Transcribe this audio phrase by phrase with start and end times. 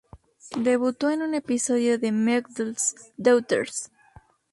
[0.57, 3.91] Debutó en un episodio de "McLeod's Daughters".